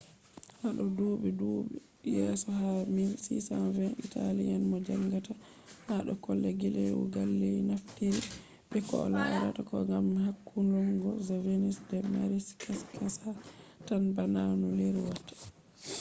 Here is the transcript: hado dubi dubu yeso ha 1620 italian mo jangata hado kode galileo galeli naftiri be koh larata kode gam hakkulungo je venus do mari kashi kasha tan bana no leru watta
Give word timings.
hado 0.61 0.83
dubi 0.97 1.29
dubu 1.39 1.73
yeso 2.17 2.47
ha 2.59 2.71
1620 2.95 3.89
italian 4.07 4.61
mo 4.71 4.77
jangata 4.87 5.33
hado 5.89 6.11
kode 6.23 6.49
galileo 6.59 6.99
galeli 7.15 7.61
naftiri 7.71 8.21
be 8.69 8.79
koh 8.89 9.05
larata 9.13 9.61
kode 9.69 9.85
gam 9.89 10.05
hakkulungo 10.25 11.09
je 11.25 11.35
venus 11.45 11.77
do 11.87 11.97
mari 12.13 12.37
kashi 12.61 12.85
kasha 12.97 13.29
tan 13.87 14.03
bana 14.15 14.41
no 14.61 14.67
leru 14.79 15.01
watta 15.07 15.35